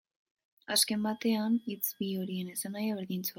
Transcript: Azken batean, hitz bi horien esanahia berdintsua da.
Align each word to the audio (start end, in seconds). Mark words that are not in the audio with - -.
Azken 0.75 1.03
batean, 1.07 1.59
hitz 1.67 1.87
bi 2.01 2.09
horien 2.23 2.51
esanahia 2.55 2.99
berdintsua 3.01 3.27
da. 3.27 3.29